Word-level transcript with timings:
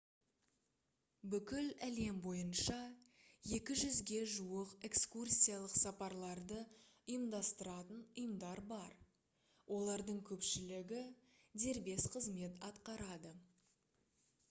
бүкіл 1.31 1.65
әлем 1.87 2.15
бойынша 2.21 2.77
200-ге 3.49 4.21
жуық 4.35 4.71
экскурсиялық 4.89 5.75
сапарларды 5.81 6.57
ұйымдастыратын 6.85 7.99
ұйымдар 8.05 8.61
бар 8.73 8.95
олардың 9.77 10.23
көпшілігі 10.31 11.03
дербес 11.67 12.09
қызмет 12.17 12.57
атқарады 12.71 13.35